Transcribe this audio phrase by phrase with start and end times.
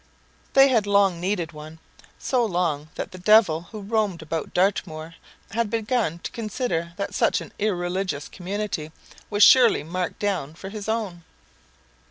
[0.53, 1.77] They had long needed one;
[2.17, 5.13] so long that the Devil, who roamed about Dartmoor,
[5.51, 8.91] had begun to consider that such an irreligious community
[9.29, 11.23] was surely marked down for his own.